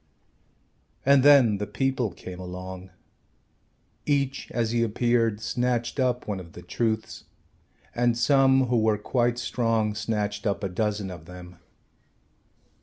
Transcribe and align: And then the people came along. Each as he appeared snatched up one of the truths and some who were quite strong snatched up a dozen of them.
And 1.05 1.21
then 1.21 1.59
the 1.59 1.67
people 1.67 2.09
came 2.09 2.39
along. 2.39 2.89
Each 4.07 4.49
as 4.49 4.71
he 4.71 4.81
appeared 4.81 5.39
snatched 5.41 5.99
up 5.99 6.27
one 6.27 6.39
of 6.39 6.53
the 6.53 6.63
truths 6.63 7.25
and 7.93 8.17
some 8.17 8.65
who 8.65 8.79
were 8.79 8.97
quite 8.97 9.37
strong 9.37 9.93
snatched 9.93 10.47
up 10.47 10.63
a 10.63 10.69
dozen 10.69 11.11
of 11.11 11.25
them. 11.25 11.57